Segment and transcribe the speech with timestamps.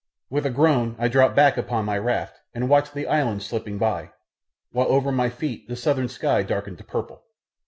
[0.31, 4.09] With a groan I dropped back upon my raft and watched the islands slipping by,
[4.71, 7.21] while over my feet the southern sky darkened to purple.